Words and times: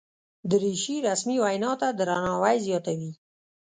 دریشي 0.49 0.95
رسمي 1.07 1.37
وینا 1.43 1.71
ته 1.81 1.87
درناوی 1.99 2.57
زیاتوي. 2.67 3.11